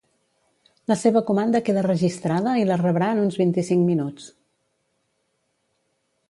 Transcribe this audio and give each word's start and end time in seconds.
La 0.91 0.95
seva 1.01 1.21
comanda 1.27 1.61
queda 1.67 1.83
registrada 1.87 2.55
i 2.63 2.63
la 2.69 2.79
rebrà 2.83 3.11
en 3.17 3.21
uns 3.25 3.37
vint-i-cinc 3.43 3.87
minuts. 3.91 4.27